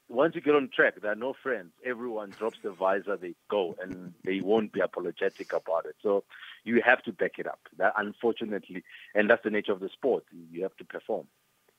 once 0.09 0.35
you 0.35 0.41
get 0.41 0.55
on 0.55 0.71
track, 0.75 1.01
there 1.01 1.11
are 1.11 1.17
no 1.17 1.35
friends. 1.43 1.73
Everyone 1.85 2.31
drops 2.31 2.59
the 2.63 2.71
visor, 2.71 3.17
they 3.17 3.35
go, 3.51 3.75
and 3.83 4.15
they 4.25 4.41
won't 4.41 4.73
be 4.73 4.81
apologetic 4.81 5.53
about 5.53 5.85
it. 5.85 5.97
So 6.03 6.25
you 6.65 6.81
have 6.85 7.03
to 7.05 7.13
back 7.13 7.39
it 7.39 7.47
up. 7.47 7.61
That 7.79 7.95
unfortunately, 7.97 8.85
and 9.15 9.29
that's 9.29 9.43
the 9.43 9.51
nature 9.51 9.73
of 9.73 9.81
the 9.81 9.89
sport. 9.89 10.25
You 10.53 10.63
have 10.63 10.77
to 10.77 10.85
perform. 10.85 11.27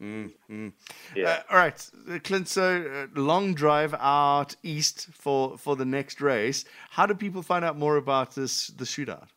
Mm-hmm. 0.02 0.70
Yeah. 1.16 1.30
Uh, 1.30 1.42
all 1.52 1.58
right, 1.58 1.90
Clint. 2.24 2.48
So 2.48 3.08
uh, 3.16 3.20
long 3.20 3.54
drive 3.54 3.94
out 3.94 4.56
east 4.64 5.10
for 5.14 5.58
for 5.58 5.76
the 5.76 5.86
next 5.86 6.22
race. 6.22 6.66
How 6.90 7.06
do 7.06 7.14
people 7.14 7.44
find 7.44 7.64
out 7.64 7.78
more 7.78 7.98
about 7.98 8.36
this 8.36 8.68
the 8.68 8.86
shootout? 8.86 9.28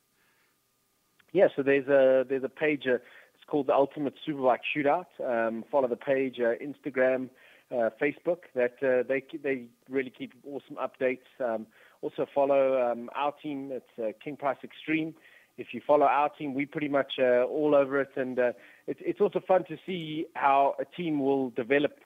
Yeah, 1.34 1.48
so 1.56 1.62
there's 1.62 1.88
a 1.88 2.24
there's 2.26 2.44
a 2.44 2.48
page. 2.48 2.84
Uh, 2.86 2.94
it's 2.94 3.44
called 3.48 3.66
the 3.66 3.74
Ultimate 3.74 4.14
Superbike 4.26 4.60
Shootout. 4.74 5.06
Um, 5.20 5.64
follow 5.70 5.88
the 5.88 5.96
page, 5.96 6.36
uh, 6.38 6.54
Instagram, 6.64 7.28
uh, 7.72 7.90
Facebook. 8.00 8.44
That 8.54 8.76
uh, 8.80 9.02
they 9.06 9.24
they 9.42 9.64
really 9.90 10.10
keep 10.16 10.32
awesome 10.46 10.76
updates. 10.76 11.26
Um, 11.44 11.66
also 12.02 12.24
follow 12.32 12.80
um, 12.80 13.10
our 13.16 13.32
team. 13.42 13.72
It's 13.72 13.98
uh, 13.98 14.16
King 14.22 14.36
Price 14.36 14.58
Extreme. 14.62 15.14
If 15.58 15.68
you 15.72 15.80
follow 15.84 16.06
our 16.06 16.28
team, 16.30 16.54
we 16.54 16.66
pretty 16.66 16.88
much 16.88 17.14
uh, 17.18 17.42
all 17.42 17.74
over 17.74 18.00
it, 18.00 18.10
and 18.14 18.38
uh, 18.38 18.52
it's 18.86 19.00
it's 19.04 19.20
also 19.20 19.40
fun 19.40 19.64
to 19.64 19.76
see 19.84 20.26
how 20.36 20.76
a 20.78 20.84
team 20.84 21.18
will 21.18 21.50
develop 21.50 21.98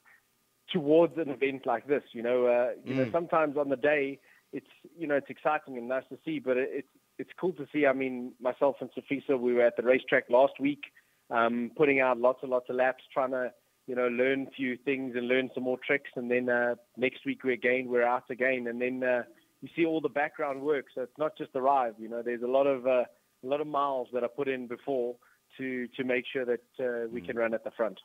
towards 0.72 1.18
an 1.18 1.28
event 1.28 1.66
like 1.66 1.86
this. 1.86 2.02
You 2.12 2.22
know, 2.22 2.46
uh, 2.46 2.70
you 2.82 2.94
mm. 2.94 2.96
know, 2.96 3.08
sometimes 3.12 3.58
on 3.58 3.68
the 3.68 3.76
day, 3.76 4.20
it's 4.54 4.66
you 4.98 5.06
know, 5.06 5.16
it's 5.16 5.28
exciting 5.28 5.76
and 5.76 5.86
nice 5.86 6.04
to 6.08 6.18
see, 6.24 6.38
but 6.38 6.56
it, 6.56 6.70
it's 6.72 6.88
it's 7.18 7.30
cool 7.38 7.52
to 7.54 7.66
see. 7.72 7.86
I 7.86 7.92
mean, 7.92 8.32
myself 8.40 8.76
and 8.80 8.90
Sifiso, 8.90 9.38
we 9.38 9.54
were 9.54 9.66
at 9.66 9.76
the 9.76 9.82
racetrack 9.82 10.24
last 10.30 10.54
week, 10.60 10.82
um, 11.30 11.70
putting 11.76 12.00
out 12.00 12.18
lots 12.18 12.40
and 12.42 12.50
lots 12.50 12.70
of 12.70 12.76
laps, 12.76 13.04
trying 13.12 13.32
to 13.32 13.52
you 13.86 13.94
know 13.94 14.08
learn 14.08 14.46
a 14.46 14.50
few 14.50 14.76
things 14.84 15.14
and 15.16 15.28
learn 15.28 15.50
some 15.54 15.64
more 15.64 15.78
tricks, 15.84 16.10
and 16.16 16.30
then 16.30 16.48
uh, 16.48 16.74
next 16.96 17.26
week 17.26 17.42
we're 17.44 17.52
again 17.52 17.86
we're 17.88 18.06
out 18.06 18.30
again, 18.30 18.66
and 18.68 18.80
then 18.80 19.02
uh, 19.02 19.22
you 19.60 19.68
see 19.74 19.84
all 19.84 20.00
the 20.00 20.08
background 20.08 20.62
work. 20.62 20.86
So 20.94 21.02
it's 21.02 21.18
not 21.18 21.36
just 21.36 21.52
the 21.52 21.60
ride. 21.60 21.94
You 21.98 22.08
know, 22.08 22.22
there's 22.22 22.42
a 22.42 22.46
lot 22.46 22.66
of 22.66 22.86
uh, 22.86 23.04
a 23.44 23.46
lot 23.46 23.60
of 23.60 23.66
miles 23.66 24.08
that 24.12 24.22
are 24.22 24.28
put 24.28 24.48
in 24.48 24.66
before 24.66 25.16
to 25.58 25.88
to 25.96 26.04
make 26.04 26.24
sure 26.32 26.44
that 26.44 26.60
uh, 26.80 27.08
we 27.10 27.20
mm. 27.20 27.26
can 27.26 27.36
run 27.36 27.54
at 27.54 27.64
the 27.64 27.72
front. 27.72 27.98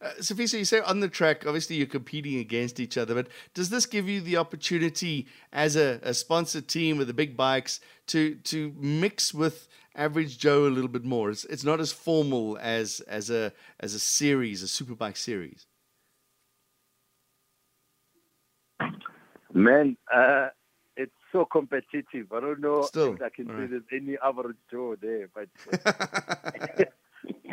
Uh, 0.00 0.10
Sifiso, 0.20 0.58
you 0.58 0.64
say 0.64 0.80
on 0.80 1.00
the 1.00 1.08
track, 1.08 1.46
obviously 1.46 1.76
you're 1.76 1.86
competing 1.86 2.38
against 2.38 2.80
each 2.80 2.96
other, 2.96 3.14
but 3.14 3.28
does 3.54 3.70
this 3.70 3.86
give 3.86 4.08
you 4.08 4.20
the 4.20 4.36
opportunity 4.36 5.26
as 5.52 5.76
a, 5.76 6.00
a 6.02 6.14
sponsored 6.14 6.68
team 6.68 6.96
with 6.96 7.06
the 7.06 7.14
big 7.14 7.36
bikes 7.36 7.80
to 8.08 8.34
to 8.36 8.74
mix 8.78 9.32
with 9.32 9.68
average 9.94 10.38
Joe 10.38 10.66
a 10.66 10.70
little 10.70 10.88
bit 10.88 11.04
more? 11.04 11.30
It's, 11.30 11.44
it's 11.44 11.64
not 11.64 11.80
as 11.80 11.92
formal 11.92 12.58
as 12.60 13.00
as 13.00 13.30
a 13.30 13.52
as 13.80 13.94
a 13.94 14.00
series, 14.00 14.62
a 14.62 14.66
superbike 14.66 15.16
series. 15.16 15.66
Man, 19.52 19.96
uh, 20.12 20.48
it's 20.96 21.12
so 21.30 21.44
competitive. 21.44 22.32
I 22.32 22.40
don't 22.40 22.60
know 22.60 22.82
Still, 22.82 23.14
if 23.14 23.22
I 23.22 23.28
can 23.28 23.46
say 23.46 23.52
right. 23.52 23.70
there's 23.70 23.82
any 23.92 24.16
average 24.22 24.56
Joe 24.70 24.96
there, 25.00 25.28
but 25.32 25.48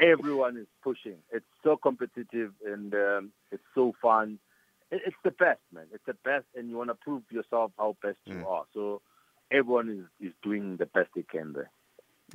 everyone 0.01 0.57
is 0.57 0.67
pushing. 0.83 1.17
It's 1.31 1.45
so 1.63 1.77
competitive 1.77 2.51
and 2.65 2.93
um, 2.93 3.31
it's 3.51 3.63
so 3.75 3.93
fun. 4.01 4.39
It, 4.91 5.01
it's 5.05 5.15
the 5.23 5.31
best, 5.31 5.61
man. 5.73 5.85
It's 5.93 6.05
the 6.05 6.15
best, 6.25 6.45
and 6.55 6.69
you 6.69 6.77
want 6.77 6.89
to 6.89 6.95
prove 6.95 7.23
yourself 7.31 7.71
how 7.77 7.95
best 8.01 8.17
you 8.25 8.35
mm. 8.35 8.47
are. 8.47 8.65
So 8.73 9.01
everyone 9.51 9.89
is, 9.89 10.27
is 10.27 10.33
doing 10.43 10.77
the 10.77 10.85
best 10.85 11.09
they 11.15 11.23
can 11.23 11.53
there. 11.53 11.69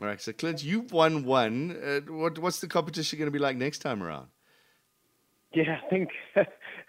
All 0.00 0.06
right, 0.06 0.20
so 0.20 0.32
Clint, 0.32 0.62
you've 0.62 0.92
won 0.92 1.24
one. 1.24 1.76
Uh, 1.82 2.00
what, 2.12 2.38
what's 2.38 2.60
the 2.60 2.68
competition 2.68 3.18
going 3.18 3.28
to 3.28 3.32
be 3.32 3.38
like 3.38 3.56
next 3.56 3.78
time 3.78 4.02
around? 4.02 4.28
Yeah, 5.54 5.78
I 5.82 5.88
think 5.88 6.10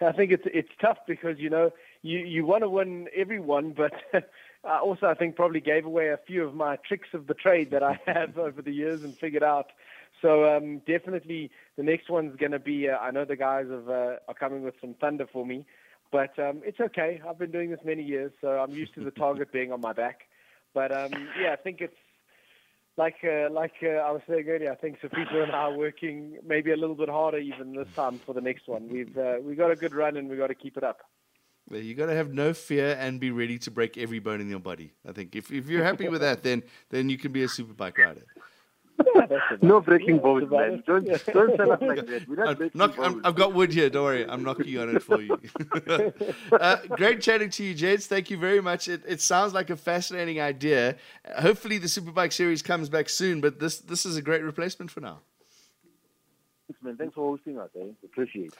I 0.02 0.12
think 0.12 0.32
it's 0.32 0.44
it's 0.46 0.70
tough 0.82 0.98
because 1.08 1.38
you 1.40 1.50
know 1.50 1.72
you 2.02 2.20
you 2.20 2.46
want 2.46 2.64
to 2.64 2.70
win 2.70 3.08
everyone, 3.16 3.72
but 3.72 3.94
also 4.64 5.06
I 5.06 5.14
think 5.14 5.38
probably 5.38 5.62
gave 5.62 5.86
away 5.86 6.10
a 6.10 6.18
few 6.18 6.44
of 6.44 6.54
my 6.54 6.76
tricks 6.86 7.10
of 7.14 7.28
the 7.28 7.34
trade 7.34 7.72
that 7.72 7.82
I 7.82 8.00
have 8.06 8.38
over 8.38 8.62
the 8.62 8.74
years 8.74 9.04
and 9.04 9.16
figured 9.16 9.44
out 9.44 9.68
so 10.22 10.46
um, 10.46 10.82
definitely 10.88 11.52
the 11.78 11.84
next 11.84 12.10
one's 12.10 12.36
going 12.38 12.52
to 12.52 12.60
be. 12.60 12.90
Uh, 12.90 12.98
I 12.98 13.12
know 13.12 13.26
the 13.26 13.36
guys 13.36 13.68
have, 13.70 13.90
uh, 13.90 14.16
are 14.28 14.34
coming 14.38 14.64
with 14.64 14.76
some 14.82 14.96
thunder 14.96 15.28
for 15.32 15.46
me, 15.46 15.66
but 16.12 16.38
um, 16.40 16.62
it's 16.66 16.80
okay. 16.80 17.22
I've 17.28 17.38
been 17.38 17.52
doing 17.52 17.70
this 17.70 17.80
many 17.86 18.04
years, 18.04 18.32
so 18.42 18.50
I'm 18.50 18.72
used 18.72 18.94
to 18.96 19.04
the 19.04 19.12
target 19.12 19.52
being 19.52 19.72
on 19.72 19.82
my 19.82 19.94
back. 19.94 20.22
But 20.74 20.92
um, 20.92 21.12
yeah, 21.42 21.54
I 21.54 21.56
think 21.56 21.82
it's 21.82 21.96
like 22.98 23.18
uh, 23.24 23.50
like 23.52 23.74
uh, 23.84 23.88
I 23.88 24.12
was 24.12 24.22
saying 24.28 24.46
earlier. 24.48 24.72
I 24.72 24.76
think 24.76 25.00
Sifiso 25.00 25.44
and 25.44 25.52
I 25.52 25.70
are 25.70 25.78
working 25.78 26.38
maybe 26.46 26.72
a 26.72 26.78
little 26.78 26.96
bit 26.96 27.10
harder 27.10 27.38
even 27.38 27.76
this 27.76 27.88
time 27.96 28.20
for 28.26 28.34
the 28.34 28.42
next 28.42 28.68
one. 28.68 28.90
We've 28.90 29.18
uh, 29.18 29.38
we 29.42 29.56
got 29.56 29.72
a 29.72 29.76
good 29.76 29.94
run 29.94 30.18
and 30.18 30.30
we 30.30 30.38
got 30.38 30.48
to 30.48 30.56
keep 30.56 30.78
it 30.78 30.84
up. 30.84 31.02
You 31.70 31.96
got 31.96 32.06
to 32.06 32.16
have 32.16 32.34
no 32.34 32.54
fear 32.54 32.96
and 32.98 33.20
be 33.20 33.30
ready 33.30 33.60
to 33.60 33.72
break 33.72 33.98
every 33.98 34.20
bone 34.20 34.40
in 34.40 34.50
your 34.50 34.60
body. 34.60 34.94
I 35.08 35.12
think 35.12 35.36
if 35.36 35.52
if 35.52 35.68
you're 35.68 35.84
happy 35.84 36.08
with 36.08 36.22
that, 36.22 36.42
then 36.42 36.64
then 36.90 37.10
you 37.10 37.18
can 37.18 37.32
be 37.32 37.44
a 37.44 37.48
superbike 37.48 37.98
rider 37.98 38.24
no 39.62 39.82
breaking 39.82 40.20
bones, 40.20 40.50
man. 40.50 40.84
Don't, 40.86 41.06
don't 41.06 41.56
tell 41.56 41.72
us 41.72 41.82
like 41.82 42.06
that. 42.06 42.28
We're 42.28 42.36
not 42.36 42.76
knock, 42.76 43.00
i 43.00 43.28
have 43.28 43.36
got 43.36 43.54
wood 43.54 43.74
here. 43.74 43.90
Don't 43.90 44.04
worry. 44.04 44.28
I'm 44.28 44.44
knocking 44.44 44.78
on 44.78 44.96
it 44.96 45.04
for 45.04 45.22
you. 45.22 45.38
uh, 46.52 46.78
great 46.90 47.22
chatting 47.22 47.50
to 47.52 47.64
you, 47.64 47.76
Jeds. 47.76 48.06
Thank 48.06 48.30
you 48.30 48.38
very 48.38 48.62
much. 48.62 48.88
It, 48.88 49.04
it 49.08 49.22
sounds 49.22 49.54
like 49.54 49.70
a 49.70 49.78
fascinating 49.78 50.40
idea. 50.40 50.96
Uh, 51.26 51.42
hopefully, 51.42 51.78
the 51.78 51.88
Superbike 51.88 52.34
series 52.34 52.62
comes 52.62 52.90
back 52.90 53.10
soon, 53.10 53.42
but 53.42 53.60
this 53.60 53.80
this 53.80 54.06
is 54.06 54.18
a 54.18 54.22
great 54.22 54.44
replacement 54.44 54.92
for 54.92 55.02
now. 55.02 55.20
Thanks, 56.68 56.84
man. 56.84 56.98
Thanks 56.98 57.16
for 57.16 57.30
hosting 57.30 57.58
us. 57.60 57.70
Eh? 57.80 57.86
Appreciate 58.04 58.48
it. 58.48 58.54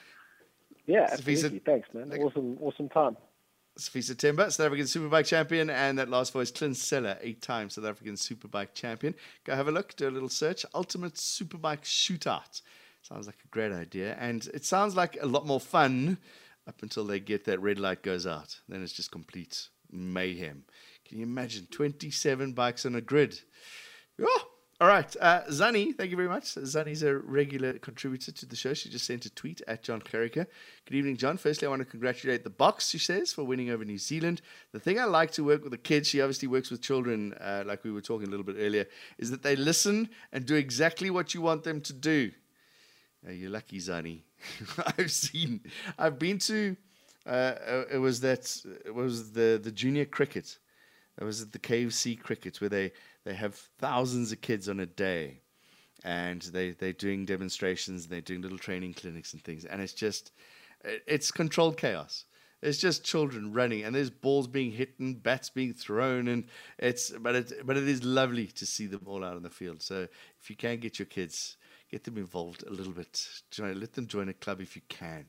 Yeah, 0.86 1.06
absolutely. 1.10 1.58
Thanks, 1.58 1.88
man. 1.92 2.10
Awesome, 2.12 2.56
awesome 2.62 2.88
time. 2.88 3.16
Sifiso 3.78 4.14
Themba, 4.14 4.50
South 4.50 4.66
African 4.66 4.86
Superbike 4.86 5.26
champion, 5.26 5.70
and 5.70 5.98
that 5.98 6.10
last 6.10 6.32
voice, 6.32 6.50
Clint 6.50 6.76
Seller, 6.76 7.16
eight 7.20 7.40
time 7.40 7.70
South 7.70 7.84
African 7.84 8.14
Superbike 8.14 8.74
champion. 8.74 9.14
Go 9.44 9.54
have 9.54 9.68
a 9.68 9.72
look, 9.72 9.94
do 9.96 10.08
a 10.08 10.10
little 10.10 10.28
search. 10.28 10.66
Ultimate 10.74 11.14
Superbike 11.14 11.82
Shootout. 11.82 12.60
Sounds 13.02 13.26
like 13.26 13.38
a 13.44 13.48
great 13.48 13.72
idea. 13.72 14.16
And 14.18 14.46
it 14.52 14.64
sounds 14.64 14.96
like 14.96 15.16
a 15.20 15.26
lot 15.26 15.46
more 15.46 15.60
fun 15.60 16.18
up 16.66 16.82
until 16.82 17.04
they 17.04 17.20
get 17.20 17.44
that 17.44 17.60
red 17.60 17.78
light 17.78 18.02
goes 18.02 18.26
out. 18.26 18.58
Then 18.68 18.82
it's 18.82 18.92
just 18.92 19.12
complete 19.12 19.68
mayhem. 19.90 20.64
Can 21.08 21.18
you 21.18 21.24
imagine 21.24 21.66
27 21.70 22.52
bikes 22.52 22.84
on 22.84 22.94
a 22.96 23.00
grid? 23.00 23.40
Oh, 24.20 24.48
all 24.80 24.86
right. 24.86 25.16
Uh, 25.20 25.42
Zani, 25.50 25.92
thank 25.92 26.12
you 26.12 26.16
very 26.16 26.28
much. 26.28 26.54
Zani's 26.54 27.02
a 27.02 27.16
regular 27.18 27.72
contributor 27.80 28.30
to 28.30 28.46
the 28.46 28.54
show. 28.54 28.74
She 28.74 28.88
just 28.88 29.06
sent 29.06 29.26
a 29.26 29.30
tweet 29.30 29.60
at 29.66 29.82
John 29.82 30.00
Gericke. 30.00 30.46
Good 30.86 30.94
evening, 30.94 31.16
John. 31.16 31.36
Firstly, 31.36 31.66
I 31.66 31.68
want 31.68 31.80
to 31.80 31.84
congratulate 31.84 32.44
the 32.44 32.50
Boks, 32.50 32.90
she 32.90 32.98
says, 32.98 33.32
for 33.32 33.42
winning 33.42 33.70
over 33.70 33.84
New 33.84 33.98
Zealand. 33.98 34.40
The 34.70 34.78
thing 34.78 35.00
I 35.00 35.04
like 35.04 35.32
to 35.32 35.42
work 35.42 35.64
with 35.64 35.72
the 35.72 35.78
kids, 35.78 36.06
she 36.06 36.20
obviously 36.20 36.46
works 36.46 36.70
with 36.70 36.80
children, 36.80 37.34
uh, 37.40 37.64
like 37.66 37.82
we 37.82 37.90
were 37.90 38.00
talking 38.00 38.28
a 38.28 38.30
little 38.30 38.46
bit 38.46 38.54
earlier, 38.56 38.86
is 39.18 39.32
that 39.32 39.42
they 39.42 39.56
listen 39.56 40.10
and 40.32 40.46
do 40.46 40.54
exactly 40.54 41.10
what 41.10 41.34
you 41.34 41.42
want 41.42 41.64
them 41.64 41.80
to 41.80 41.92
do. 41.92 42.30
Uh, 43.26 43.32
you're 43.32 43.50
lucky, 43.50 43.78
Zani. 43.78 44.20
I've 44.96 45.10
seen, 45.10 45.60
I've 45.98 46.20
been 46.20 46.38
to, 46.38 46.76
uh, 47.26 47.30
uh, 47.30 47.84
it 47.92 47.98
was 47.98 48.20
that, 48.20 48.64
it 48.86 48.94
was 48.94 49.32
the, 49.32 49.60
the 49.60 49.72
junior 49.72 50.04
cricket. 50.04 50.56
It 51.20 51.24
was 51.24 51.42
at 51.42 51.50
the 51.50 51.58
KFC 51.58 52.20
cricket 52.20 52.60
where 52.60 52.70
they 52.70 52.92
they 53.28 53.34
have 53.34 53.54
thousands 53.78 54.32
of 54.32 54.40
kids 54.40 54.70
on 54.70 54.80
a 54.80 54.86
day, 54.86 55.42
and 56.02 56.40
they 56.40 56.70
they're 56.70 56.94
doing 56.94 57.26
demonstrations, 57.26 58.04
and 58.04 58.12
they're 58.12 58.22
doing 58.22 58.40
little 58.40 58.56
training 58.56 58.94
clinics 58.94 59.34
and 59.34 59.44
things, 59.44 59.66
and 59.66 59.82
it's 59.82 59.92
just 59.92 60.32
it's 61.06 61.30
controlled 61.30 61.76
chaos. 61.76 62.24
It's 62.62 62.78
just 62.78 63.04
children 63.04 63.52
running, 63.52 63.84
and 63.84 63.94
there's 63.94 64.08
balls 64.08 64.48
being 64.48 64.72
hit 64.72 64.98
and 64.98 65.22
bats 65.22 65.50
being 65.50 65.74
thrown, 65.74 66.26
and 66.26 66.44
it's 66.78 67.10
but 67.10 67.34
it 67.34 67.66
but 67.66 67.76
it 67.76 67.86
is 67.86 68.02
lovely 68.02 68.46
to 68.46 68.64
see 68.64 68.86
them 68.86 69.02
all 69.04 69.22
out 69.22 69.36
in 69.36 69.42
the 69.42 69.50
field. 69.50 69.82
So 69.82 70.08
if 70.40 70.48
you 70.48 70.56
can 70.56 70.78
get 70.78 70.98
your 70.98 71.06
kids 71.06 71.58
get 71.90 72.04
them 72.04 72.18
involved 72.18 72.64
a 72.66 72.70
little 72.70 72.92
bit. 72.92 73.26
Join, 73.50 73.80
let 73.80 73.94
them 73.94 74.06
join 74.06 74.28
a 74.28 74.34
club 74.34 74.60
if 74.60 74.76
you 74.76 74.82
can. 74.88 75.26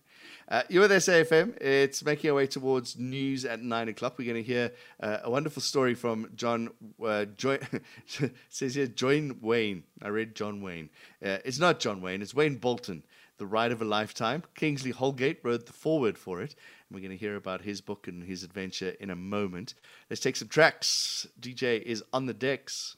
Uh, 0.48 0.64
you're 0.70 0.82
with 0.82 0.92
SAFM. 0.92 1.62
It's 1.62 2.04
making 2.04 2.30
our 2.30 2.36
way 2.36 2.48
towards 2.48 2.98
news 2.98 3.46
at 3.46 3.62
nine 3.62 3.88
o'clock. 3.88 4.18
We're 4.18 4.32
going 4.32 4.44
to 4.44 4.48
hear 4.48 4.72
uh, 5.00 5.20
a 5.24 5.32
wonderful 5.32 5.62
story 5.62 5.96
from 5.96 6.30
John. 6.36 6.70
Uh, 7.04 7.26
says 8.50 8.76
here, 8.76 8.88
John 8.88 9.38
Wayne. 9.42 9.84
I 10.02 10.10
read 10.10 10.36
John 10.36 10.62
Wayne. 10.62 10.90
Uh, 11.24 11.38
it's 11.46 11.60
not 11.60 11.80
John 11.80 12.02
Wayne. 12.02 12.22
It's 12.22 12.34
Wayne 12.34 12.58
Bolton. 12.58 13.04
The 13.38 13.46
Ride 13.46 13.72
of 13.72 13.82
a 13.82 13.86
Lifetime. 13.86 14.44
Kingsley 14.56 14.92
Holgate 14.92 15.40
wrote 15.44 15.66
the 15.66 15.74
foreword 15.74 16.18
for 16.18 16.42
it. 16.42 16.56
And 16.90 16.96
we're 16.96 17.00
going 17.00 17.12
to 17.12 17.18
hear 17.18 17.38
about 17.38 17.62
his 17.62 17.80
book 17.80 18.08
and 18.08 18.24
his 18.24 18.44
adventure 18.44 18.96
in 19.00 19.10
a 19.10 19.16
moment. 19.16 19.76
Let's 20.10 20.22
take 20.22 20.36
some 20.36 20.50
tracks. 20.50 21.26
DJ 21.40 21.82
is 21.82 22.04
on 22.12 22.26
the 22.26 22.34
decks. 22.34 22.98